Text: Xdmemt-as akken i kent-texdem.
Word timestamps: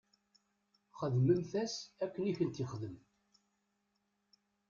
Xdmemt-as 0.99 1.75
akken 2.03 2.27
i 2.31 2.33
kent-texdem. 2.37 2.95